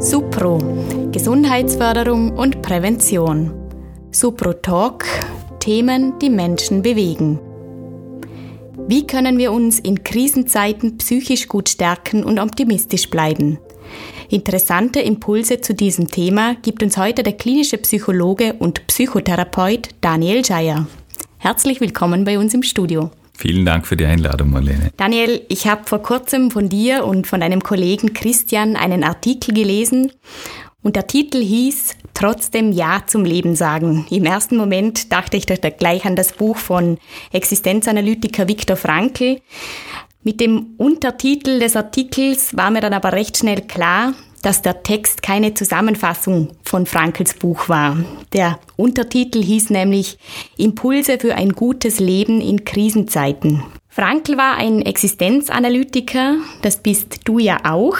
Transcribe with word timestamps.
Supro 0.00 0.56
Gesundheitsförderung 1.12 2.30
und 2.30 2.62
Prävention. 2.62 3.52
Supro 4.10 4.54
Talk 4.54 5.04
Themen, 5.58 6.18
die 6.20 6.30
Menschen 6.30 6.80
bewegen. 6.80 7.38
Wie 8.88 9.06
können 9.06 9.36
wir 9.36 9.52
uns 9.52 9.78
in 9.78 10.02
Krisenzeiten 10.02 10.96
psychisch 10.96 11.48
gut 11.48 11.68
stärken 11.68 12.24
und 12.24 12.38
optimistisch 12.38 13.10
bleiben? 13.10 13.58
Interessante 14.30 15.00
Impulse 15.00 15.60
zu 15.60 15.74
diesem 15.74 16.08
Thema 16.08 16.54
gibt 16.62 16.82
uns 16.82 16.96
heute 16.96 17.22
der 17.22 17.34
klinische 17.34 17.76
Psychologe 17.76 18.54
und 18.54 18.86
Psychotherapeut 18.86 19.90
Daniel 20.00 20.42
Scheier. 20.42 20.86
Herzlich 21.36 21.82
willkommen 21.82 22.24
bei 22.24 22.38
uns 22.38 22.54
im 22.54 22.62
Studio. 22.62 23.10
Vielen 23.40 23.64
Dank 23.64 23.86
für 23.86 23.96
die 23.96 24.04
Einladung, 24.04 24.50
Marlene. 24.50 24.90
Daniel, 24.98 25.40
ich 25.48 25.66
habe 25.66 25.84
vor 25.86 26.02
kurzem 26.02 26.50
von 26.50 26.68
dir 26.68 27.06
und 27.06 27.26
von 27.26 27.40
deinem 27.40 27.62
Kollegen 27.62 28.12
Christian 28.12 28.76
einen 28.76 29.02
Artikel 29.02 29.54
gelesen 29.54 30.12
und 30.82 30.94
der 30.94 31.06
Titel 31.06 31.42
hieß 31.42 31.96
Trotzdem 32.12 32.70
Ja 32.70 33.04
zum 33.06 33.24
Leben 33.24 33.56
sagen. 33.56 34.04
Im 34.10 34.26
ersten 34.26 34.58
Moment 34.58 35.10
dachte 35.10 35.38
ich 35.38 35.46
gleich 35.46 36.04
an 36.04 36.16
das 36.16 36.34
Buch 36.34 36.58
von 36.58 36.98
Existenzanalytiker 37.32 38.46
Viktor 38.46 38.76
Frankl. 38.76 39.40
Mit 40.22 40.38
dem 40.38 40.74
Untertitel 40.76 41.60
des 41.60 41.76
Artikels 41.76 42.54
war 42.58 42.70
mir 42.70 42.82
dann 42.82 42.92
aber 42.92 43.14
recht 43.14 43.38
schnell 43.38 43.62
klar, 43.62 44.12
dass 44.42 44.62
der 44.62 44.82
Text 44.82 45.22
keine 45.22 45.54
Zusammenfassung 45.54 46.50
von 46.62 46.86
Frankls 46.86 47.34
Buch 47.34 47.68
war. 47.68 47.98
Der 48.32 48.58
Untertitel 48.76 49.42
hieß 49.42 49.70
nämlich 49.70 50.18
Impulse 50.56 51.18
für 51.18 51.34
ein 51.34 51.52
gutes 51.52 52.00
Leben 52.00 52.40
in 52.40 52.64
Krisenzeiten. 52.64 53.62
Frankl 53.88 54.36
war 54.36 54.56
ein 54.56 54.82
Existenzanalytiker, 54.82 56.36
das 56.62 56.76
bist 56.76 57.20
du 57.24 57.38
ja 57.38 57.58
auch. 57.64 57.96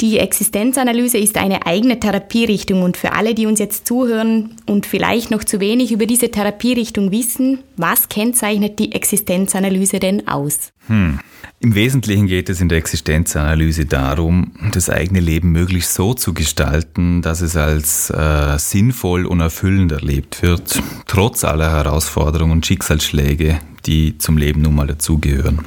Die 0.00 0.18
Existenzanalyse 0.18 1.18
ist 1.18 1.36
eine 1.36 1.66
eigene 1.66 1.98
Therapierichtung 1.98 2.82
und 2.82 2.96
für 2.96 3.14
alle, 3.14 3.34
die 3.34 3.46
uns 3.46 3.58
jetzt 3.58 3.84
zuhören 3.84 4.50
und 4.64 4.86
vielleicht 4.86 5.32
noch 5.32 5.42
zu 5.42 5.58
wenig 5.58 5.90
über 5.90 6.06
diese 6.06 6.30
Therapierichtung 6.30 7.10
wissen, 7.10 7.58
was 7.76 8.08
kennzeichnet 8.08 8.78
die 8.78 8.92
Existenzanalyse 8.92 9.98
denn 9.98 10.28
aus? 10.28 10.72
Hm. 10.86 11.18
Im 11.58 11.74
Wesentlichen 11.74 12.28
geht 12.28 12.48
es 12.48 12.60
in 12.60 12.68
der 12.68 12.78
Existenzanalyse 12.78 13.86
darum, 13.86 14.52
das 14.70 14.88
eigene 14.88 15.18
Leben 15.18 15.50
möglichst 15.50 15.94
so 15.94 16.14
zu 16.14 16.32
gestalten, 16.32 17.20
dass 17.20 17.40
es 17.40 17.56
als 17.56 18.10
äh, 18.10 18.56
sinnvoll 18.56 19.26
und 19.26 19.40
erfüllend 19.40 19.90
erlebt 19.90 20.42
wird, 20.42 20.80
trotz 21.08 21.42
aller 21.42 21.72
Herausforderungen 21.72 22.52
und 22.52 22.66
Schicksalsschläge, 22.66 23.58
die 23.86 24.16
zum 24.18 24.38
Leben 24.38 24.62
nun 24.62 24.76
mal 24.76 24.86
dazugehören. 24.86 25.64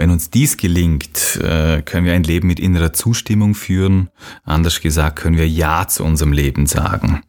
Wenn 0.00 0.08
uns 0.08 0.30
dies 0.30 0.56
gelingt, 0.56 1.38
äh, 1.42 1.82
können 1.82 2.06
wir 2.06 2.14
ein 2.14 2.22
Leben 2.22 2.46
mit 2.46 2.58
innerer 2.58 2.94
Zustimmung 2.94 3.54
führen. 3.54 4.08
Anders 4.44 4.80
gesagt, 4.80 5.16
können 5.16 5.36
wir 5.36 5.46
Ja 5.46 5.88
zu 5.88 6.04
unserem 6.04 6.32
Leben 6.32 6.64
sagen. 6.64 7.20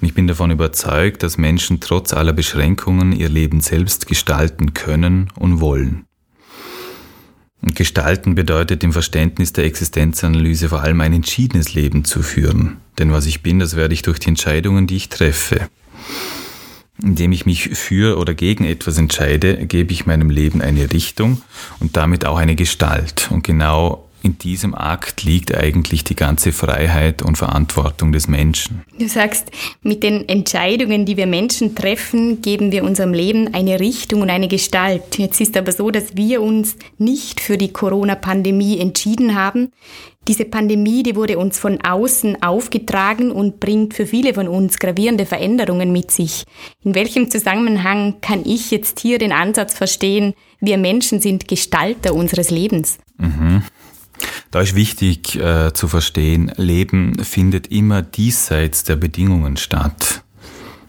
Und 0.00 0.08
ich 0.08 0.12
bin 0.12 0.26
davon 0.26 0.50
überzeugt, 0.50 1.22
dass 1.22 1.38
Menschen 1.38 1.78
trotz 1.78 2.12
aller 2.12 2.32
Beschränkungen 2.32 3.12
ihr 3.12 3.28
Leben 3.28 3.60
selbst 3.60 4.08
gestalten 4.08 4.74
können 4.74 5.28
und 5.38 5.60
wollen. 5.60 6.04
Und 7.62 7.76
gestalten 7.76 8.34
bedeutet 8.34 8.82
im 8.82 8.92
Verständnis 8.92 9.52
der 9.52 9.66
Existenzanalyse 9.66 10.68
vor 10.68 10.80
allem 10.80 11.02
ein 11.02 11.12
entschiedenes 11.12 11.74
Leben 11.74 12.04
zu 12.04 12.24
führen. 12.24 12.78
Denn 12.98 13.12
was 13.12 13.26
ich 13.26 13.40
bin, 13.40 13.60
das 13.60 13.76
werde 13.76 13.94
ich 13.94 14.02
durch 14.02 14.18
die 14.18 14.30
Entscheidungen, 14.30 14.88
die 14.88 14.96
ich 14.96 15.10
treffe. 15.10 15.68
Indem 17.02 17.32
ich 17.32 17.46
mich 17.46 17.70
für 17.70 18.18
oder 18.18 18.34
gegen 18.34 18.64
etwas 18.64 18.98
entscheide, 18.98 19.66
gebe 19.66 19.92
ich 19.92 20.06
meinem 20.06 20.30
Leben 20.30 20.60
eine 20.60 20.92
Richtung 20.92 21.42
und 21.78 21.96
damit 21.96 22.26
auch 22.26 22.36
eine 22.36 22.56
Gestalt. 22.56 23.28
Und 23.30 23.42
genau 23.42 24.09
in 24.22 24.38
diesem 24.38 24.74
Akt 24.74 25.22
liegt 25.22 25.54
eigentlich 25.54 26.04
die 26.04 26.16
ganze 26.16 26.52
Freiheit 26.52 27.22
und 27.22 27.38
Verantwortung 27.38 28.12
des 28.12 28.28
Menschen. 28.28 28.82
Du 28.98 29.08
sagst, 29.08 29.50
mit 29.82 30.02
den 30.02 30.28
Entscheidungen, 30.28 31.06
die 31.06 31.16
wir 31.16 31.26
Menschen 31.26 31.74
treffen, 31.74 32.42
geben 32.42 32.72
wir 32.72 32.84
unserem 32.84 33.14
Leben 33.14 33.54
eine 33.54 33.80
Richtung 33.80 34.22
und 34.22 34.30
eine 34.30 34.48
Gestalt. 34.48 35.18
Jetzt 35.18 35.40
ist 35.40 35.56
aber 35.56 35.72
so, 35.72 35.90
dass 35.90 36.16
wir 36.16 36.42
uns 36.42 36.76
nicht 36.98 37.40
für 37.40 37.56
die 37.56 37.72
Corona-Pandemie 37.72 38.78
entschieden 38.78 39.34
haben. 39.34 39.72
Diese 40.28 40.44
Pandemie, 40.44 41.02
die 41.02 41.16
wurde 41.16 41.38
uns 41.38 41.58
von 41.58 41.80
außen 41.80 42.42
aufgetragen 42.42 43.30
und 43.30 43.58
bringt 43.58 43.94
für 43.94 44.06
viele 44.06 44.34
von 44.34 44.48
uns 44.48 44.78
gravierende 44.78 45.24
Veränderungen 45.24 45.92
mit 45.92 46.10
sich. 46.10 46.44
In 46.84 46.94
welchem 46.94 47.30
Zusammenhang 47.30 48.20
kann 48.20 48.42
ich 48.44 48.70
jetzt 48.70 49.00
hier 49.00 49.18
den 49.18 49.32
Ansatz 49.32 49.72
verstehen, 49.74 50.34
wir 50.60 50.76
Menschen 50.76 51.20
sind 51.22 51.48
Gestalter 51.48 52.14
unseres 52.14 52.50
Lebens? 52.50 52.98
Mhm. 53.16 53.62
Da 54.50 54.60
ist 54.60 54.74
wichtig 54.74 55.36
äh, 55.36 55.72
zu 55.72 55.86
verstehen, 55.86 56.50
Leben 56.56 57.22
findet 57.22 57.68
immer 57.68 58.02
diesseits 58.02 58.82
der 58.82 58.96
Bedingungen 58.96 59.56
statt. 59.56 60.24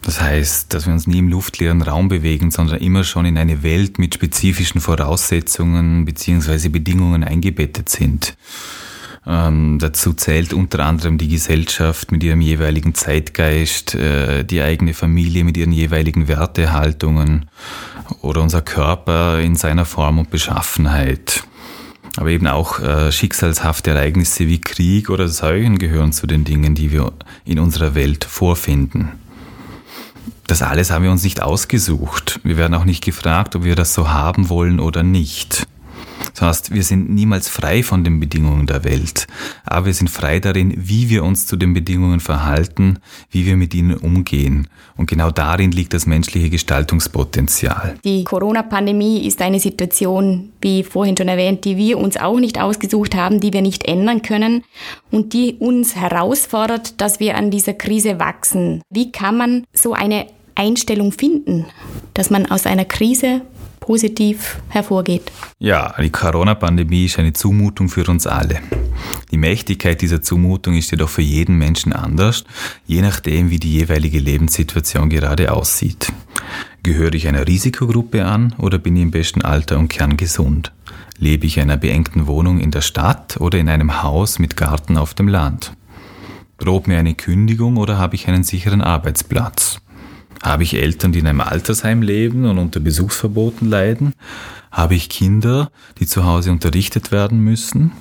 Das 0.01 0.19
heißt, 0.19 0.73
dass 0.73 0.87
wir 0.87 0.93
uns 0.93 1.05
nie 1.05 1.19
im 1.19 1.29
luftleeren 1.29 1.83
Raum 1.83 2.07
bewegen, 2.07 2.49
sondern 2.49 2.79
immer 2.79 3.03
schon 3.03 3.25
in 3.25 3.37
eine 3.37 3.61
Welt 3.61 3.99
mit 3.99 4.15
spezifischen 4.15 4.81
Voraussetzungen 4.81 6.05
bzw. 6.05 6.69
Bedingungen 6.69 7.23
eingebettet 7.23 7.87
sind. 7.89 8.35
Ähm, 9.27 9.77
dazu 9.79 10.13
zählt 10.13 10.53
unter 10.53 10.83
anderem 10.83 11.19
die 11.19 11.27
Gesellschaft 11.27 12.11
mit 12.11 12.23
ihrem 12.23 12.41
jeweiligen 12.41 12.95
Zeitgeist, 12.95 13.93
äh, 13.93 14.43
die 14.43 14.63
eigene 14.63 14.95
Familie 14.95 15.43
mit 15.43 15.55
ihren 15.55 15.71
jeweiligen 15.71 16.27
Wertehaltungen 16.27 17.47
oder 18.21 18.41
unser 18.41 18.63
Körper 18.63 19.39
in 19.39 19.55
seiner 19.55 19.85
Form 19.85 20.17
und 20.17 20.31
Beschaffenheit. 20.31 21.43
Aber 22.17 22.29
eben 22.29 22.47
auch 22.47 22.79
äh, 22.79 23.11
schicksalshafte 23.11 23.91
Ereignisse 23.91 24.47
wie 24.47 24.59
Krieg 24.59 25.09
oder 25.09 25.27
Seuchen 25.27 25.77
gehören 25.77 26.11
zu 26.11 26.27
den 26.27 26.43
Dingen, 26.43 26.75
die 26.75 26.91
wir 26.91 27.13
in 27.45 27.59
unserer 27.59 27.95
Welt 27.95 28.25
vorfinden. 28.25 29.13
Das 30.47 30.61
alles 30.61 30.91
haben 30.91 31.03
wir 31.03 31.11
uns 31.11 31.23
nicht 31.23 31.41
ausgesucht. 31.41 32.41
Wir 32.43 32.57
werden 32.57 32.73
auch 32.73 32.83
nicht 32.83 33.03
gefragt, 33.03 33.55
ob 33.55 33.63
wir 33.63 33.75
das 33.75 33.93
so 33.93 34.09
haben 34.09 34.49
wollen 34.49 34.81
oder 34.81 35.03
nicht. 35.03 35.65
Das 36.33 36.41
heißt, 36.41 36.73
wir 36.73 36.83
sind 36.83 37.09
niemals 37.09 37.47
frei 37.49 37.83
von 37.83 38.03
den 38.03 38.19
Bedingungen 38.19 38.67
der 38.67 38.83
Welt, 38.83 39.27
aber 39.65 39.87
wir 39.87 39.93
sind 39.93 40.09
frei 40.09 40.39
darin, 40.39 40.73
wie 40.77 41.09
wir 41.09 41.23
uns 41.23 41.47
zu 41.47 41.55
den 41.55 41.73
Bedingungen 41.73 42.19
verhalten, 42.19 42.99
wie 43.29 43.45
wir 43.45 43.57
mit 43.57 43.73
ihnen 43.73 43.97
umgehen. 43.97 44.67
Und 44.97 45.09
genau 45.09 45.31
darin 45.31 45.71
liegt 45.71 45.93
das 45.93 46.05
menschliche 46.05 46.49
Gestaltungspotenzial. 46.49 47.95
Die 48.03 48.23
Corona-Pandemie 48.23 49.25
ist 49.25 49.41
eine 49.41 49.59
Situation, 49.59 50.51
wie 50.61 50.83
vorhin 50.83 51.17
schon 51.17 51.27
erwähnt, 51.27 51.65
die 51.65 51.77
wir 51.77 51.97
uns 51.97 52.17
auch 52.17 52.39
nicht 52.39 52.59
ausgesucht 52.59 53.15
haben, 53.15 53.39
die 53.39 53.53
wir 53.53 53.61
nicht 53.61 53.85
ändern 53.85 54.21
können 54.21 54.63
und 55.09 55.33
die 55.33 55.55
uns 55.59 55.95
herausfordert, 55.95 57.01
dass 57.01 57.19
wir 57.19 57.35
an 57.35 57.51
dieser 57.51 57.73
Krise 57.73 58.19
wachsen. 58.19 58.81
Wie 58.89 59.11
kann 59.11 59.37
man 59.37 59.65
so 59.73 59.93
eine 59.93 60.27
Einstellung 60.55 61.11
finden, 61.11 61.65
dass 62.13 62.29
man 62.29 62.45
aus 62.45 62.65
einer 62.65 62.85
Krise 62.85 63.41
positiv 63.81 64.61
hervorgeht. 64.69 65.31
Ja, 65.59 65.93
die 65.99 66.11
Corona-Pandemie 66.11 67.05
ist 67.05 67.19
eine 67.19 67.33
Zumutung 67.33 67.89
für 67.89 68.09
uns 68.09 68.25
alle. 68.25 68.61
Die 69.31 69.37
Mächtigkeit 69.37 70.01
dieser 70.01 70.21
Zumutung 70.21 70.75
ist 70.75 70.91
jedoch 70.91 71.09
für 71.09 71.23
jeden 71.23 71.57
Menschen 71.57 71.91
anders, 71.91 72.45
je 72.85 73.01
nachdem, 73.01 73.49
wie 73.49 73.59
die 73.59 73.73
jeweilige 73.73 74.19
Lebenssituation 74.19 75.09
gerade 75.09 75.51
aussieht. 75.51 76.13
Gehöre 76.83 77.13
ich 77.15 77.27
einer 77.27 77.47
Risikogruppe 77.47 78.25
an 78.25 78.55
oder 78.57 78.77
bin 78.77 78.95
ich 78.95 79.03
im 79.03 79.11
besten 79.11 79.41
Alter 79.41 79.77
und 79.77 79.89
kerngesund? 79.89 80.71
Lebe 81.17 81.45
ich 81.45 81.57
in 81.57 81.63
einer 81.63 81.77
beengten 81.77 82.27
Wohnung 82.27 82.59
in 82.59 82.71
der 82.71 82.81
Stadt 82.81 83.37
oder 83.39 83.57
in 83.57 83.67
einem 83.67 84.03
Haus 84.03 84.39
mit 84.39 84.57
Garten 84.57 84.97
auf 84.97 85.13
dem 85.13 85.27
Land? 85.27 85.73
Droht 86.57 86.87
mir 86.87 86.99
eine 86.99 87.15
Kündigung 87.15 87.77
oder 87.77 87.97
habe 87.97 88.15
ich 88.15 88.27
einen 88.27 88.43
sicheren 88.43 88.81
Arbeitsplatz? 88.81 89.81
Habe 90.41 90.63
ich 90.63 90.75
Eltern, 90.75 91.11
die 91.11 91.19
in 91.19 91.27
einem 91.27 91.41
Altersheim 91.41 92.01
leben 92.01 92.45
und 92.45 92.57
unter 92.57 92.79
Besuchsverboten 92.79 93.69
leiden? 93.69 94.13
Habe 94.71 94.95
ich 94.95 95.09
Kinder, 95.09 95.71
die 95.99 96.07
zu 96.07 96.25
Hause 96.25 96.51
unterrichtet 96.51 97.11
werden 97.11 97.39
müssen? 97.39 97.91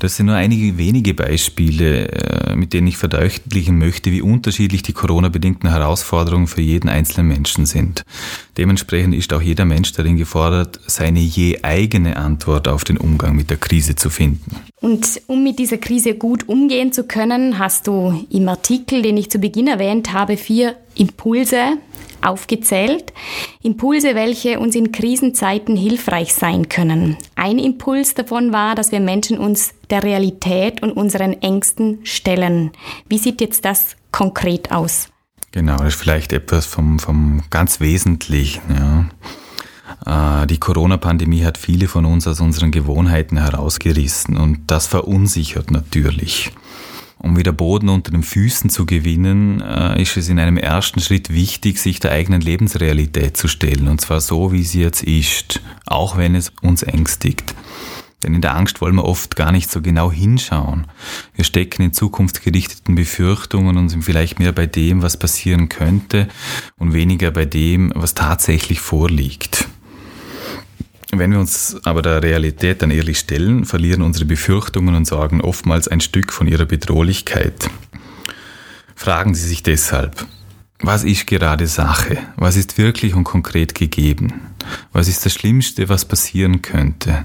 Das 0.00 0.16
sind 0.16 0.26
nur 0.26 0.34
einige 0.34 0.78
wenige 0.78 1.12
Beispiele, 1.12 2.08
äh, 2.08 2.56
mit 2.56 2.72
denen 2.72 2.86
ich 2.86 2.96
verdeutlichen 2.96 3.78
möchte, 3.78 4.10
wie 4.10 4.22
unterschiedlich 4.22 4.82
die 4.82 4.94
Corona-bedingten 4.94 5.68
Herausforderungen 5.68 6.46
für 6.46 6.62
jeden 6.62 6.88
einzelnen 6.88 7.28
Menschen 7.28 7.66
sind. 7.66 8.04
Dementsprechend 8.56 9.14
ist 9.14 9.32
auch 9.34 9.42
jeder 9.42 9.66
Mensch 9.66 9.92
darin 9.92 10.16
gefordert, 10.16 10.80
seine 10.86 11.20
je 11.20 11.58
eigene 11.62 12.16
Antwort 12.16 12.66
auf 12.66 12.84
den 12.84 12.96
Umgang 12.96 13.36
mit 13.36 13.50
der 13.50 13.58
Krise 13.58 13.94
zu 13.94 14.08
finden. 14.08 14.56
Und 14.80 15.20
um 15.26 15.44
mit 15.44 15.58
dieser 15.58 15.76
Krise 15.76 16.14
gut 16.14 16.48
umgehen 16.48 16.92
zu 16.92 17.04
können, 17.04 17.58
hast 17.58 17.86
du 17.86 18.26
im 18.30 18.48
Artikel, 18.48 19.02
den 19.02 19.18
ich 19.18 19.30
zu 19.30 19.38
Beginn 19.38 19.66
erwähnt 19.66 20.14
habe, 20.14 20.38
vier 20.38 20.76
Impulse 21.00 21.78
aufgezählt. 22.22 23.12
Impulse, 23.62 24.14
welche 24.14 24.60
uns 24.60 24.74
in 24.74 24.92
Krisenzeiten 24.92 25.76
hilfreich 25.76 26.34
sein 26.34 26.68
können. 26.68 27.16
Ein 27.34 27.58
Impuls 27.58 28.14
davon 28.14 28.52
war, 28.52 28.74
dass 28.74 28.92
wir 28.92 29.00
Menschen 29.00 29.38
uns 29.38 29.72
der 29.88 30.02
Realität 30.02 30.82
und 30.82 30.92
unseren 30.92 31.32
Ängsten 31.40 32.00
stellen. 32.04 32.72
Wie 33.08 33.18
sieht 33.18 33.40
jetzt 33.40 33.64
das 33.64 33.96
konkret 34.12 34.70
aus? 34.70 35.08
Genau, 35.52 35.78
das 35.78 35.94
ist 35.94 36.00
vielleicht 36.00 36.32
etwas 36.32 36.66
vom, 36.66 36.98
vom 36.98 37.42
ganz 37.50 37.80
Wesentlichen. 37.80 38.60
Ja. 40.06 40.42
Äh, 40.42 40.46
die 40.46 40.58
Corona-Pandemie 40.58 41.44
hat 41.44 41.58
viele 41.58 41.88
von 41.88 42.04
uns 42.04 42.26
aus 42.28 42.40
unseren 42.40 42.70
Gewohnheiten 42.70 43.38
herausgerissen 43.38 44.36
und 44.36 44.70
das 44.70 44.86
verunsichert 44.86 45.70
natürlich. 45.70 46.52
Um 47.22 47.36
wieder 47.36 47.52
Boden 47.52 47.90
unter 47.90 48.12
den 48.12 48.22
Füßen 48.22 48.70
zu 48.70 48.86
gewinnen, 48.86 49.60
äh, 49.60 50.00
ist 50.00 50.16
es 50.16 50.30
in 50.30 50.38
einem 50.38 50.56
ersten 50.56 51.00
Schritt 51.00 51.28
wichtig, 51.28 51.78
sich 51.78 52.00
der 52.00 52.12
eigenen 52.12 52.40
Lebensrealität 52.40 53.36
zu 53.36 53.46
stellen. 53.46 53.88
Und 53.88 54.00
zwar 54.00 54.22
so, 54.22 54.52
wie 54.52 54.62
sie 54.62 54.80
jetzt 54.80 55.02
ist, 55.02 55.60
auch 55.84 56.16
wenn 56.16 56.34
es 56.34 56.50
uns 56.62 56.82
ängstigt. 56.82 57.54
Denn 58.22 58.34
in 58.34 58.40
der 58.40 58.56
Angst 58.56 58.80
wollen 58.80 58.94
wir 58.96 59.04
oft 59.04 59.36
gar 59.36 59.52
nicht 59.52 59.70
so 59.70 59.82
genau 59.82 60.10
hinschauen. 60.10 60.86
Wir 61.34 61.44
stecken 61.44 61.82
in 61.82 61.92
zukunftsgerichteten 61.92 62.94
Befürchtungen 62.94 63.76
und 63.76 63.90
sind 63.90 64.02
vielleicht 64.02 64.38
mehr 64.38 64.52
bei 64.52 64.66
dem, 64.66 65.02
was 65.02 65.18
passieren 65.18 65.68
könnte 65.68 66.26
und 66.78 66.94
weniger 66.94 67.30
bei 67.30 67.44
dem, 67.44 67.92
was 67.94 68.14
tatsächlich 68.14 68.80
vorliegt. 68.80 69.68
Wenn 71.12 71.32
wir 71.32 71.40
uns 71.40 71.76
aber 71.84 72.02
der 72.02 72.22
Realität 72.22 72.82
dann 72.82 72.90
ehrlich 72.90 73.18
stellen, 73.18 73.64
verlieren 73.64 74.02
unsere 74.02 74.24
Befürchtungen 74.24 74.94
und 74.94 75.06
Sorgen 75.06 75.40
oftmals 75.40 75.88
ein 75.88 76.00
Stück 76.00 76.32
von 76.32 76.46
ihrer 76.46 76.66
Bedrohlichkeit. 76.66 77.68
Fragen 78.94 79.34
Sie 79.34 79.46
sich 79.48 79.62
deshalb, 79.62 80.26
was 80.82 81.04
ist 81.04 81.26
gerade 81.26 81.66
Sache? 81.66 82.18
Was 82.36 82.56
ist 82.56 82.78
wirklich 82.78 83.14
und 83.14 83.24
konkret 83.24 83.74
gegeben? 83.74 84.34
Was 84.92 85.08
ist 85.08 85.26
das 85.26 85.34
Schlimmste, 85.34 85.88
was 85.88 86.04
passieren 86.04 86.62
könnte? 86.62 87.24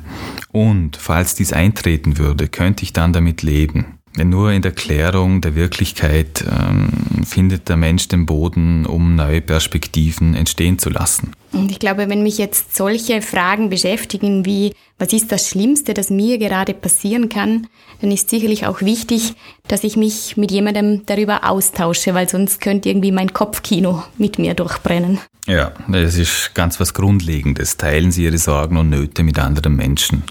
Und 0.52 0.98
falls 0.98 1.36
dies 1.36 1.54
eintreten 1.54 2.18
würde, 2.18 2.48
könnte 2.48 2.84
ich 2.84 2.92
dann 2.92 3.14
damit 3.14 3.44
leben? 3.44 4.00
Denn 4.18 4.30
nur 4.30 4.52
in 4.52 4.62
der 4.62 4.72
Klärung 4.72 5.42
der 5.42 5.56
Wirklichkeit 5.56 6.44
ähm, 6.50 6.90
findet 7.26 7.68
der 7.68 7.76
Mensch 7.76 8.08
den 8.08 8.26
Boden, 8.26 8.86
um 8.86 9.16
neue 9.16 9.42
Perspektiven 9.42 10.36
entstehen 10.36 10.80
zu 10.80 10.90
lassen. 10.90 11.32
Und 11.52 11.72
ich 11.72 11.80
glaube, 11.80 12.10
wenn 12.10 12.24
mich 12.24 12.38
jetzt 12.38 12.76
solche 12.76 13.22
Fragen 13.22 13.70
beschäftigen 13.70 14.46
wie, 14.46 14.74
was 15.00 15.12
ist 15.12 15.32
das 15.32 15.50
Schlimmste, 15.50 15.94
das 15.94 16.10
mir 16.10 16.38
gerade 16.38 16.74
passieren 16.74 17.30
kann, 17.30 17.68
dann 18.02 18.12
ist 18.12 18.30
sicherlich 18.30 18.66
auch 18.66 18.82
wichtig, 18.82 19.34
dass 19.68 19.84
ich 19.84 19.98
mich 19.98 20.38
mit 20.38 20.52
jemandem 20.52 21.06
darüber 21.06 21.50
austausche, 21.50 22.14
weil 22.14 22.30
sonst 22.30 22.62
könnte 22.62 22.90
irgendwie 22.90 23.12
mein 23.12 23.34
Kopfkino 23.34 24.04
mit 24.18 24.40
mir 24.40 24.54
durchbrennen. 24.54 25.20
Ja, 25.48 25.74
das 25.88 26.16
ist 26.16 26.52
ganz 26.56 26.80
was 26.80 26.94
Grundlegendes. 26.94 27.78
Teilen 27.78 28.12
Sie 28.12 28.24
Ihre 28.24 28.38
Sorgen 28.38 28.78
und 28.78 28.90
Nöte 28.90 29.24
mit 29.24 29.38
anderen 29.38 29.76
Menschen 29.76 30.24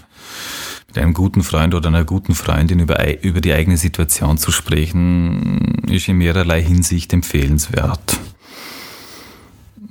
einem 0.97 1.13
guten 1.13 1.43
Freund 1.43 1.73
oder 1.73 1.89
einer 1.89 2.05
guten 2.05 2.35
Freundin 2.35 2.79
über, 2.79 3.23
über 3.23 3.41
die 3.41 3.53
eigene 3.53 3.77
Situation 3.77 4.37
zu 4.37 4.51
sprechen, 4.51 5.83
ist 5.89 6.07
in 6.07 6.17
mehrerlei 6.17 6.61
Hinsicht 6.61 7.13
empfehlenswert. 7.13 8.19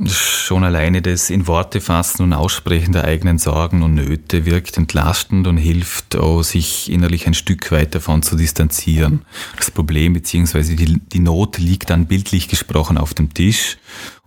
Schon 0.06 0.64
alleine 0.64 1.02
das 1.02 1.30
in 1.30 1.46
Worte 1.46 1.80
fassen 1.80 2.24
und 2.24 2.32
aussprechen 2.32 2.92
der 2.92 3.04
eigenen 3.04 3.38
Sorgen 3.38 3.82
und 3.82 3.94
Nöte 3.94 4.44
wirkt 4.44 4.76
entlastend 4.76 5.46
und 5.46 5.56
hilft 5.56 6.16
auch, 6.16 6.42
sich 6.42 6.90
innerlich 6.90 7.28
ein 7.28 7.34
Stück 7.34 7.70
weit 7.70 7.94
davon 7.94 8.22
zu 8.22 8.34
distanzieren. 8.34 9.22
Das 9.56 9.70
Problem 9.70 10.14
bzw. 10.14 10.74
Die, 10.74 10.98
die 10.98 11.20
Not 11.20 11.58
liegt 11.58 11.90
dann 11.90 12.06
bildlich 12.06 12.48
gesprochen 12.48 12.98
auf 12.98 13.14
dem 13.14 13.32
Tisch 13.34 13.78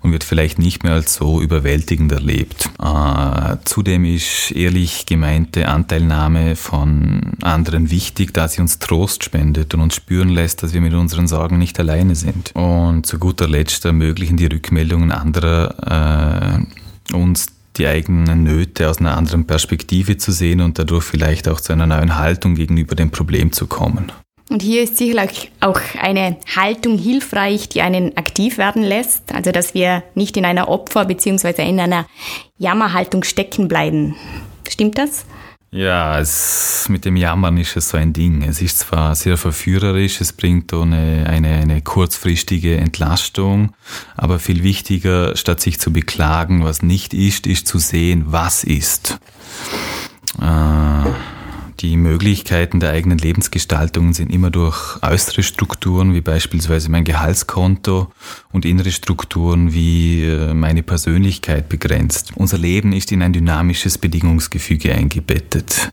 und 0.01 0.11
wird 0.11 0.23
vielleicht 0.23 0.59
nicht 0.59 0.83
mehr 0.83 0.93
als 0.93 1.15
so 1.15 1.41
überwältigend 1.41 2.11
erlebt. 2.11 2.69
Äh, 2.79 3.57
zudem 3.65 4.05
ist 4.05 4.51
ehrlich 4.51 5.05
gemeinte 5.05 5.67
Anteilnahme 5.67 6.55
von 6.55 7.33
anderen 7.41 7.89
wichtig, 7.89 8.33
da 8.33 8.47
sie 8.47 8.61
uns 8.61 8.79
Trost 8.79 9.23
spendet 9.23 9.73
und 9.73 9.81
uns 9.81 9.95
spüren 9.95 10.29
lässt, 10.29 10.63
dass 10.63 10.73
wir 10.73 10.81
mit 10.81 10.93
unseren 10.93 11.27
Sorgen 11.27 11.57
nicht 11.57 11.79
alleine 11.79 12.15
sind. 12.15 12.51
Und 12.53 13.05
zu 13.05 13.17
guter 13.19 13.47
Letzt 13.47 13.85
ermöglichen 13.85 14.37
die 14.37 14.45
Rückmeldungen 14.45 15.11
anderer 15.11 16.59
äh, 17.11 17.13
uns 17.15 17.47
die 17.77 17.87
eigenen 17.87 18.43
Nöte 18.43 18.89
aus 18.89 18.97
einer 18.97 19.15
anderen 19.15 19.45
Perspektive 19.45 20.17
zu 20.17 20.31
sehen 20.31 20.61
und 20.61 20.79
dadurch 20.79 21.03
vielleicht 21.03 21.47
auch 21.47 21.61
zu 21.61 21.73
einer 21.73 21.85
neuen 21.85 22.17
Haltung 22.17 22.55
gegenüber 22.55 22.95
dem 22.95 23.11
Problem 23.11 23.51
zu 23.51 23.67
kommen. 23.67 24.11
Und 24.49 24.61
hier 24.61 24.83
ist 24.83 24.97
sicherlich 24.97 25.51
auch 25.59 25.79
eine 25.99 26.37
Haltung 26.55 26.97
hilfreich, 26.97 27.67
die 27.67 27.81
einen 27.81 28.15
aktiv 28.15 28.57
werden 28.57 28.81
lässt. 28.81 29.33
Also, 29.33 29.51
dass 29.51 29.73
wir 29.73 30.03
nicht 30.15 30.37
in 30.37 30.45
einer 30.45 30.69
Opfer- 30.69 31.05
bzw. 31.05 31.67
in 31.67 31.79
einer 31.79 32.05
Jammerhaltung 32.57 33.23
stecken 33.23 33.67
bleiben. 33.67 34.15
Stimmt 34.69 34.97
das? 34.97 35.25
Ja, 35.69 36.17
es, 36.17 36.87
mit 36.87 37.03
dem 37.03 37.17
Jammern 37.17 37.57
ist 37.57 37.75
es 37.75 37.89
so 37.89 37.97
ein 37.97 38.13
Ding. 38.13 38.41
Es 38.41 38.61
ist 38.61 38.79
zwar 38.79 39.15
sehr 39.15 39.35
verführerisch, 39.35 40.21
es 40.21 40.31
bringt 40.31 40.73
eine, 40.73 41.27
eine, 41.27 41.49
eine 41.55 41.81
kurzfristige 41.81 42.77
Entlastung, 42.77 43.73
aber 44.15 44.39
viel 44.39 44.63
wichtiger, 44.63 45.35
statt 45.35 45.59
sich 45.59 45.77
zu 45.77 45.91
beklagen, 45.91 46.63
was 46.63 46.83
nicht 46.83 47.13
ist, 47.13 47.47
ist 47.47 47.67
zu 47.67 47.79
sehen, 47.79 48.23
was 48.27 48.63
ist. 48.63 49.19
Äh, 50.41 51.09
die 51.79 51.95
Möglichkeiten 51.95 52.79
der 52.79 52.91
eigenen 52.91 53.19
Lebensgestaltung 53.19 54.13
sind 54.13 54.33
immer 54.33 54.49
durch 54.49 55.01
äußere 55.03 55.43
Strukturen, 55.43 56.13
wie 56.13 56.21
beispielsweise 56.21 56.89
mein 56.89 57.03
Gehaltskonto 57.03 58.11
und 58.51 58.65
innere 58.65 58.91
Strukturen 58.91 59.73
wie 59.73 60.23
äh, 60.23 60.53
meine 60.53 60.81
Persönlichkeit 60.81 61.69
begrenzt. 61.69 62.31
Unser 62.35 62.57
Leben 62.57 62.93
ist 62.93 63.11
in 63.11 63.21
ein 63.21 63.33
dynamisches 63.33 63.97
Bedingungsgefüge 63.99 64.93
eingebettet, 64.93 65.91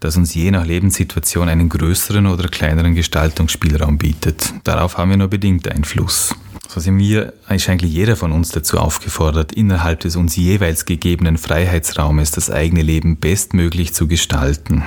das 0.00 0.16
uns 0.16 0.34
je 0.34 0.50
nach 0.50 0.66
Lebenssituation 0.66 1.48
einen 1.48 1.70
größeren 1.70 2.26
oder 2.26 2.48
kleineren 2.48 2.94
Gestaltungsspielraum 2.94 3.96
bietet. 3.96 4.52
Darauf 4.64 4.98
haben 4.98 5.10
wir 5.10 5.16
nur 5.16 5.28
bedingt 5.28 5.68
Einfluss. 5.68 6.34
So 6.68 6.80
sind 6.80 6.98
wir, 6.98 7.34
ist 7.50 7.68
eigentlich 7.68 7.92
jeder 7.92 8.16
von 8.16 8.32
uns 8.32 8.50
dazu 8.50 8.78
aufgefordert, 8.78 9.52
innerhalb 9.52 10.00
des 10.00 10.16
uns 10.16 10.36
jeweils 10.36 10.86
gegebenen 10.86 11.38
Freiheitsraumes 11.38 12.30
das 12.30 12.50
eigene 12.50 12.82
Leben 12.82 13.18
bestmöglich 13.18 13.94
zu 13.94 14.08
gestalten. 14.08 14.82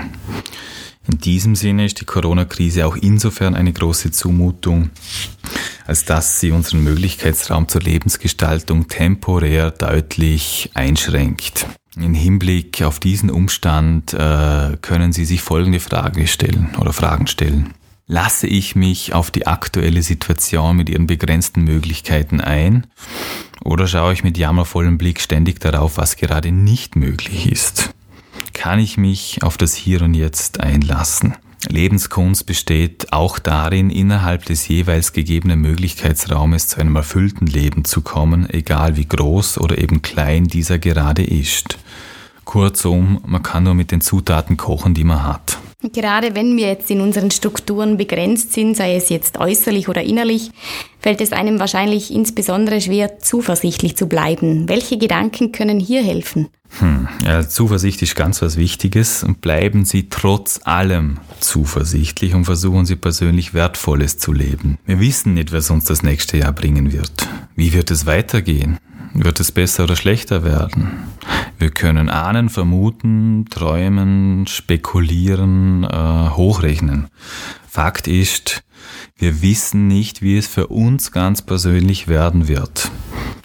In 1.08 1.20
diesem 1.20 1.56
Sinne 1.56 1.86
ist 1.86 2.02
die 2.02 2.06
Corona-Krise 2.06 2.86
auch 2.86 2.98
insofern 2.98 3.56
eine 3.56 3.72
große 3.72 4.12
Zumutung, 4.12 4.90
als 5.86 6.04
dass 6.04 6.42
sie 6.42 6.52
unseren 6.52 6.84
Möglichkeitsraum 6.84 7.70
zur 7.70 7.82
Lebensgestaltung 7.82 8.90
temporär 8.90 9.72
deutlich 9.72 10.70
einschränkt. 10.74 11.66
In 11.96 12.14
Hinblick 12.14 12.84
auf 12.84 13.00
diesen 13.00 13.32
Umstand 13.32 14.14
äh, 14.14 14.78
können 14.82 15.14
Sie 15.14 15.26
sich 15.26 15.42
folgende 15.42 15.80
Frage 15.80 16.28
stellen 16.28 16.70
oder 16.80 16.94
Fragen 16.94 17.26
stellen. 17.26 17.74
Lasse 18.10 18.48
ich 18.48 18.74
mich 18.74 19.14
auf 19.14 19.32
die 19.32 19.48
aktuelle 19.48 20.02
Situation 20.02 20.78
mit 20.78 20.88
ihren 20.88 21.08
begrenzten 21.08 21.64
Möglichkeiten 21.66 22.40
ein 22.40 22.88
oder 23.66 23.86
schaue 23.86 24.14
ich 24.14 24.24
mit 24.24 24.38
jammervollem 24.38 24.98
Blick 24.98 25.20
ständig 25.20 25.60
darauf, 25.60 25.98
was 25.98 26.16
gerade 26.16 26.54
nicht 26.54 26.96
möglich 26.96 27.52
ist? 27.52 27.94
Kann 28.54 28.80
ich 28.80 28.98
mich 28.98 29.44
auf 29.44 29.58
das 29.58 29.76
Hier 29.76 30.02
und 30.04 30.14
Jetzt 30.14 30.62
einlassen? 30.62 31.36
Lebenskunst 31.68 32.46
besteht 32.46 33.12
auch 33.12 33.40
darin, 33.40 33.90
innerhalb 33.90 34.46
des 34.46 34.70
jeweils 34.70 35.12
gegebenen 35.12 35.60
Möglichkeitsraumes 35.60 36.70
zu 36.70 36.80
einem 36.80 36.96
erfüllten 36.96 37.48
Leben 37.48 37.84
zu 37.84 38.00
kommen, 38.00 38.50
egal 38.50 38.96
wie 38.96 39.06
groß 39.06 39.58
oder 39.58 39.78
eben 39.78 40.02
klein 40.02 40.46
dieser 40.46 40.80
gerade 40.80 41.26
ist. 41.26 41.78
Kurzum, 42.46 43.20
man 43.26 43.44
kann 43.44 43.66
nur 43.66 43.74
mit 43.74 43.92
den 43.92 44.00
Zutaten 44.00 44.56
kochen, 44.56 44.94
die 44.94 45.04
man 45.04 45.24
hat. 45.24 45.58
Gerade 45.94 46.36
wenn 46.36 46.58
wir 46.58 46.68
jetzt 46.68 46.90
in 46.92 47.02
unseren 47.02 47.32
Strukturen 47.32 47.98
begrenzt 47.98 48.54
sind, 48.54 48.76
sei 48.76 48.96
es 48.96 49.10
jetzt 49.10 49.38
äußerlich 49.38 49.90
oder 49.90 50.04
innerlich, 50.04 50.52
fällt 51.00 51.22
es 51.22 51.32
einem 51.32 51.60
wahrscheinlich 51.60 52.14
insbesondere 52.14 52.82
schwer, 52.82 53.20
zuversichtlich 53.20 53.96
zu 53.96 54.08
bleiben. 54.08 54.68
Welche 54.68 54.98
Gedanken 54.98 55.52
können 55.52 55.80
hier 55.80 56.04
helfen? 56.04 56.50
Hm, 56.80 57.08
ja, 57.24 57.48
Zuversicht 57.48 58.02
ist 58.02 58.16
ganz 58.16 58.42
was 58.42 58.58
Wichtiges 58.58 59.24
und 59.24 59.42
bleiben 59.42 59.86
Sie 59.86 60.10
trotz 60.10 60.60
allem 60.64 61.18
zuversichtlich 61.40 62.36
und 62.36 62.46
versuchen 62.46 62.86
Sie 62.86 62.96
persönlich 62.96 63.54
Wertvolles 63.54 64.18
zu 64.18 64.34
leben. 64.34 64.78
Wir 64.86 65.00
wissen 65.00 65.36
nicht, 65.36 65.54
was 65.54 65.70
uns 65.70 65.86
das 65.86 66.04
nächste 66.04 66.38
Jahr 66.38 66.52
bringen 66.52 66.92
wird. 66.92 67.28
Wie 67.56 67.74
wird 67.74 67.90
es 67.90 68.06
weitergehen? 68.06 68.78
Wird 69.20 69.40
es 69.40 69.52
besser 69.52 69.86
oder 69.86 69.96
schlechter 69.96 70.44
werden? 70.44 71.08
Wir 71.58 71.72
können 71.72 72.08
ahnen, 72.08 72.50
vermuten, 72.50 73.48
träumen, 73.50 74.46
spekulieren, 74.46 75.84
äh, 75.84 76.30
hochrechnen. 76.30 77.08
Fakt 77.68 78.08
ist, 78.08 78.64
wir 79.18 79.42
wissen 79.42 79.88
nicht, 79.88 80.22
wie 80.22 80.38
es 80.38 80.46
für 80.46 80.68
uns 80.68 81.12
ganz 81.12 81.42
persönlich 81.42 82.08
werden 82.08 82.48
wird. 82.48 82.92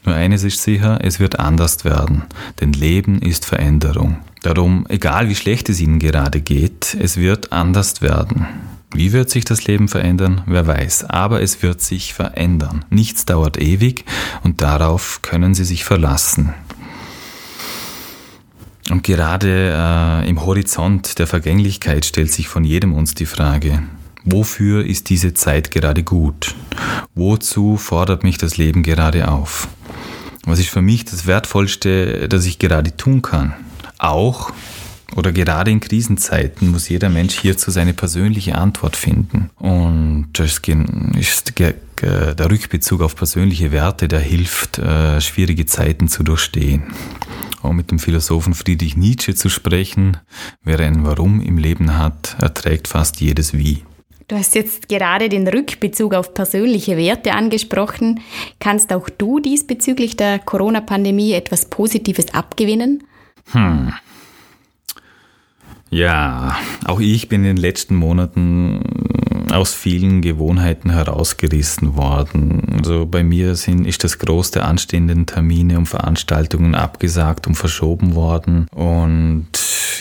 Nur 0.04 0.14
eines 0.14 0.44
ist 0.44 0.62
sicher, 0.62 0.98
es 1.02 1.20
wird 1.20 1.40
anders 1.40 1.86
werden, 1.86 2.24
denn 2.60 2.74
Leben 2.74 3.22
ist 3.22 3.46
Veränderung. 3.46 4.18
Darum, 4.42 4.84
egal 4.90 5.30
wie 5.30 5.34
schlecht 5.34 5.70
es 5.70 5.80
Ihnen 5.80 6.00
gerade 6.00 6.42
geht, 6.42 6.94
es 7.00 7.16
wird 7.16 7.50
anders 7.50 8.02
werden. 8.02 8.46
Wie 8.94 9.12
wird 9.12 9.30
sich 9.30 9.44
das 9.44 9.64
Leben 9.66 9.88
verändern? 9.88 10.42
Wer 10.46 10.66
weiß. 10.66 11.04
Aber 11.04 11.40
es 11.40 11.62
wird 11.62 11.80
sich 11.80 12.12
verändern. 12.12 12.84
Nichts 12.90 13.24
dauert 13.24 13.60
ewig 13.60 14.04
und 14.42 14.60
darauf 14.60 15.20
können 15.22 15.54
Sie 15.54 15.64
sich 15.64 15.84
verlassen. 15.84 16.52
Und 18.90 19.02
gerade 19.04 19.72
äh, 19.74 20.28
im 20.28 20.44
Horizont 20.44 21.18
der 21.18 21.26
Vergänglichkeit 21.26 22.04
stellt 22.04 22.30
sich 22.30 22.48
von 22.48 22.64
jedem 22.64 22.92
uns 22.92 23.14
die 23.14 23.26
Frage, 23.26 23.82
wofür 24.24 24.84
ist 24.84 25.08
diese 25.08 25.32
Zeit 25.32 25.70
gerade 25.70 26.02
gut? 26.02 26.54
Wozu 27.14 27.78
fordert 27.78 28.24
mich 28.24 28.36
das 28.36 28.58
Leben 28.58 28.82
gerade 28.82 29.28
auf? 29.28 29.68
Was 30.44 30.58
ist 30.58 30.68
für 30.68 30.82
mich 30.82 31.04
das 31.04 31.26
Wertvollste, 31.26 32.28
das 32.28 32.44
ich 32.44 32.58
gerade 32.58 32.96
tun 32.96 33.22
kann? 33.22 33.54
Auch 33.98 34.52
oder 35.16 35.32
gerade 35.32 35.70
in 35.70 35.80
Krisenzeiten 35.80 36.70
muss 36.70 36.88
jeder 36.88 37.08
Mensch 37.08 37.38
hierzu 37.38 37.70
seine 37.70 37.92
persönliche 37.92 38.56
Antwort 38.56 38.96
finden. 38.96 39.50
Und 39.56 40.28
das 40.34 40.60
ist 41.18 41.58
der 41.58 42.50
Rückbezug 42.50 43.02
auf 43.02 43.14
persönliche 43.14 43.72
Werte, 43.72 44.08
der 44.08 44.20
hilft, 44.20 44.78
äh, 44.78 45.20
schwierige 45.20 45.66
Zeiten 45.66 46.08
zu 46.08 46.22
durchstehen. 46.22 46.84
Um 47.62 47.76
mit 47.76 47.90
dem 47.90 47.98
Philosophen 47.98 48.54
Friedrich 48.54 48.96
Nietzsche 48.96 49.34
zu 49.34 49.48
sprechen, 49.48 50.16
wer 50.64 50.80
ein 50.80 51.04
Warum 51.04 51.40
im 51.40 51.58
Leben 51.58 51.96
hat, 51.96 52.36
erträgt 52.40 52.88
fast 52.88 53.20
jedes 53.20 53.54
Wie. 53.54 53.84
Du 54.28 54.36
hast 54.36 54.54
jetzt 54.54 54.88
gerade 54.88 55.28
den 55.28 55.46
Rückbezug 55.46 56.14
auf 56.14 56.32
persönliche 56.32 56.96
Werte 56.96 57.34
angesprochen. 57.34 58.20
Kannst 58.60 58.92
auch 58.92 59.08
du 59.10 59.40
diesbezüglich 59.40 60.16
der 60.16 60.38
Corona-Pandemie 60.38 61.32
etwas 61.34 61.66
Positives 61.66 62.32
abgewinnen? 62.32 63.04
Hm. 63.50 63.92
Ja, 65.92 66.56
auch 66.86 67.00
ich 67.00 67.28
bin 67.28 67.42
in 67.42 67.48
den 67.48 67.56
letzten 67.58 67.96
Monaten 67.96 68.80
aus 69.50 69.74
vielen 69.74 70.22
Gewohnheiten 70.22 70.88
herausgerissen 70.88 71.96
worden. 71.96 72.78
Also 72.78 73.04
bei 73.04 73.22
mir 73.22 73.56
sind, 73.56 73.86
ist 73.86 74.02
das 74.02 74.18
Groß 74.18 74.52
der 74.52 74.64
anstehenden 74.64 75.26
Termine 75.26 75.76
und 75.76 75.84
Veranstaltungen 75.84 76.74
abgesagt 76.74 77.46
und 77.46 77.56
verschoben 77.56 78.14
worden. 78.14 78.68
Und 78.74 79.48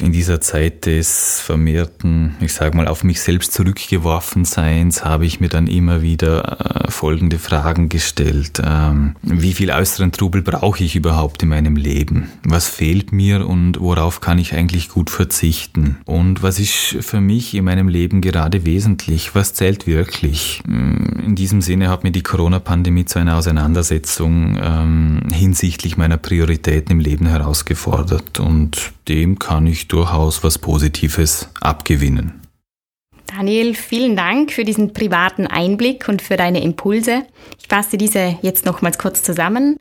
in 0.02 0.12
dieser 0.12 0.42
Zeit 0.42 0.86
des 0.86 1.40
vermehrten, 1.40 2.36
ich 2.42 2.54
sage 2.54 2.76
mal, 2.76 2.88
auf 2.88 3.04
mich 3.04 3.22
selbst 3.22 3.54
zurückgeworfen 3.54 4.46
Seins, 4.46 5.06
habe 5.06 5.26
ich 5.26 5.40
mir 5.40 5.50
dann 5.50 5.68
immer 5.68 6.02
wieder 6.02 6.86
äh, 6.88 6.92
folgende 6.92 7.40
Fragen 7.40 7.90
gestellt. 7.90 8.62
Ähm, 8.64 9.16
wie 9.22 9.54
viel 9.54 9.72
äußeren 9.72 10.12
Trubel 10.12 10.42
brauche 10.42 10.84
ich 10.84 10.96
überhaupt 10.96 11.44
in 11.44 11.50
meinem 11.50 11.76
Leben? 11.76 12.32
Was 12.44 12.68
fehlt 12.68 13.12
mir 13.12 13.48
und 13.48 13.80
worauf 13.80 14.22
kann 14.22 14.40
ich 14.40 14.54
eigentlich 14.54 14.90
gut 14.90 15.10
verzichten? 15.10 15.98
Und 16.06 16.42
was 16.44 16.60
ist 16.60 16.98
für 17.02 17.22
mich 17.22 17.54
in 17.54 17.66
meinem 17.66 17.88
Leben 17.88 18.22
gerade 18.22 18.66
wesentlich? 18.66 19.36
Was 19.36 19.54
zählt 19.54 19.88
wirklich? 19.88 20.62
Mm, 20.66 21.20
in 21.26 21.36
diesem 21.36 21.62
Sinne 21.62 21.90
hat 21.90 22.04
mir 22.04 22.12
die 22.12 22.24
Corona-Pandemie 22.24 23.06
zu 23.06 23.20
einer 23.20 23.38
Auseinandersetzung 23.38 24.58
ähm, 24.62 25.22
hinsichtlich 25.32 25.98
meiner 25.98 26.18
Prioritäten 26.18 26.92
im 26.92 27.00
Leben 27.00 27.28
herausgefordert 27.28 28.40
und 28.40 28.94
dem 29.08 29.40
kann 29.40 29.68
ich 29.68 29.88
durchaus 29.88 30.44
was 30.44 30.58
Positives 30.58 31.50
abgewinnen. 31.60 32.42
Daniel, 33.28 33.76
vielen 33.76 34.16
Dank 34.16 34.52
für 34.52 34.66
diesen 34.66 34.92
privaten 34.92 35.48
Einblick 35.48 36.10
und 36.10 36.22
für 36.22 36.36
deine 36.36 36.62
Impulse. 36.62 37.24
Ich 37.60 37.68
fasse 37.68 37.98
diese 37.98 38.38
jetzt 38.42 38.66
nochmals 38.66 38.98
kurz 38.98 39.24
zusammen. 39.24 39.78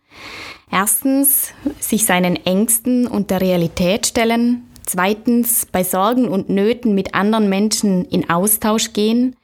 Erstens, 0.71 1.53
sich 1.81 2.05
seinen 2.05 2.37
Ängsten 2.37 3.09
und 3.09 3.31
der 3.31 3.41
Realität 3.41 4.07
stellen. 4.07 4.63
Zweitens, 4.87 5.67
bei 5.71 5.83
Sorgen 5.85 6.29
und 6.29 6.49
Nöten 6.49 6.95
mit 6.95 7.15
anderen 7.15 7.49
Menschen 7.49 8.05
in 8.05 8.31
Austausch 8.31 8.93
gehen, 8.93 9.37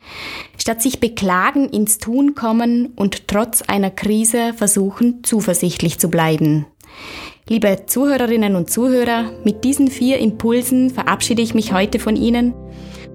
statt 0.57 0.83
sich 0.83 1.01
beklagen 1.01 1.69
ins 1.69 1.99
Tun 1.99 2.35
kommen 2.35 2.93
und 2.97 3.29
trotz 3.29 3.63
einer 3.63 3.91
Krise 3.91 4.55
versuchen, 4.55 5.25
zuversichtlich 5.25 5.99
zu 5.99 6.11
bleiben. 6.11 6.67
Liebe 7.49 7.85
Zuhörerinnen 7.87 8.57
und 8.57 8.71
Zuhörer, 8.71 9.31
mit 9.45 9.63
diesen 9.63 9.87
vier 9.87 10.19
Impulsen 10.19 10.91
verabschiede 10.91 11.43
ich 11.43 11.55
mich 11.55 11.73
heute 11.73 12.01
von 12.01 12.17
Ihnen. 12.17 12.55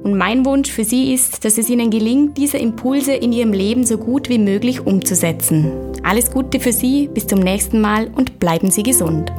Und 0.04 0.18
mein 0.18 0.46
Wunsch 0.46 0.72
für 0.72 0.86
Sie 0.86 1.14
ist, 1.14 1.44
dass 1.44 1.58
es 1.58 1.70
Ihnen 1.70 1.90
gelingt, 1.90 2.38
diese 2.38 2.58
Impulse 2.58 3.12
in 3.12 3.34
Ihrem 3.34 3.52
Leben 3.52 3.86
so 3.86 3.98
gut 3.98 4.30
wie 4.30 4.40
möglich 4.40 4.86
umzusetzen. 4.86 5.70
Alles 6.04 6.32
Gute 6.32 6.62
für 6.62 6.72
Sie, 6.72 7.10
bis 7.14 7.28
zum 7.28 7.40
nächsten 7.40 7.82
Mal 7.82 8.08
und 8.16 8.40
bleiben 8.40 8.72
Sie 8.72 8.84
gesund. 8.84 9.34